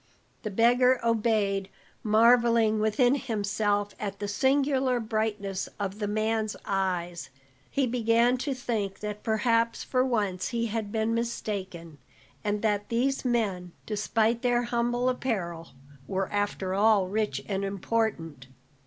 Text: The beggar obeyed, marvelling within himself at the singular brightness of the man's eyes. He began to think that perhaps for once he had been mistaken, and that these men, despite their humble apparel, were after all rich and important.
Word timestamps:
The 0.41 0.49
beggar 0.49 0.99
obeyed, 1.05 1.69
marvelling 2.01 2.79
within 2.79 3.13
himself 3.13 3.93
at 3.99 4.17
the 4.17 4.27
singular 4.27 4.99
brightness 4.99 5.69
of 5.79 5.99
the 5.99 6.07
man's 6.07 6.55
eyes. 6.65 7.29
He 7.69 7.85
began 7.85 8.37
to 8.37 8.55
think 8.55 9.01
that 9.01 9.21
perhaps 9.21 9.83
for 9.83 10.03
once 10.03 10.47
he 10.47 10.65
had 10.65 10.91
been 10.91 11.13
mistaken, 11.13 11.99
and 12.43 12.63
that 12.63 12.89
these 12.89 13.23
men, 13.23 13.73
despite 13.85 14.41
their 14.41 14.63
humble 14.63 15.07
apparel, 15.07 15.69
were 16.07 16.31
after 16.31 16.73
all 16.73 17.05
rich 17.07 17.43
and 17.47 17.63
important. 17.63 18.47